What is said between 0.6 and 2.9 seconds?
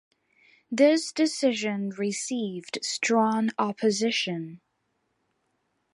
This decision received